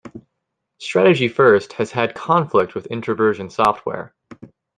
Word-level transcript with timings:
Strategy 0.79 1.27
First 1.27 1.73
has 1.73 1.91
had 1.91 2.15
conflict 2.15 2.73
with 2.73 2.87
Introversion 2.87 3.51
Software. 3.51 4.15